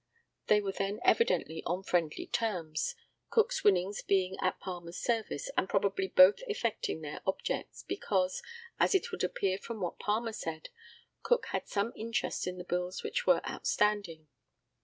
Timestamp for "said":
10.33-10.69